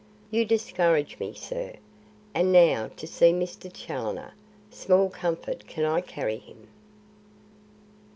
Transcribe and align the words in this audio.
"You 0.31 0.45
discourage 0.45 1.19
me, 1.19 1.31
sir. 1.35 1.73
And 2.33 2.51
now 2.51 2.89
to 2.95 3.05
see 3.05 3.31
Mr. 3.31 3.69
Challoner. 3.71 4.33
Small 4.71 5.11
comfort 5.11 5.67
can 5.67 5.85
I 5.85 6.01
carry 6.01 6.37
him." 6.37 6.69